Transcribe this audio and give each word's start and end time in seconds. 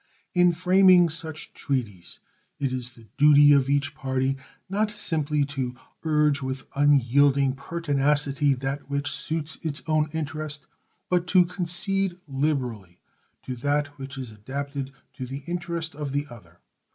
In 0.33 0.51
framing 0.51 1.09
such 1.09 1.53
treaties 1.53 2.17
it 2.59 2.73
is 2.73 2.95
the 2.95 3.05
duty 3.17 3.51
of 3.53 3.69
each 3.69 3.93
party 3.93 4.35
not 4.67 4.89
simply 4.89 5.45
to 5.53 5.75
urge 6.03 6.41
with 6.41 6.65
unyielding 6.75 7.53
pertinacity 7.53 8.55
that 8.55 8.89
which 8.89 9.11
suits 9.11 9.57
its 9.61 9.83
own 9.85 10.09
interest, 10.11 10.65
but 11.07 11.27
to 11.27 11.45
concede 11.45 12.17
liberally 12.27 12.99
to 13.43 13.55
that 13.57 13.95
which 13.99 14.17
is 14.17 14.31
adapted 14.31 14.91
to 15.17 15.27
the 15.27 15.43
interest 15.45 15.93
of 15.93 16.13
the 16.13 16.25
other. 16.31 16.61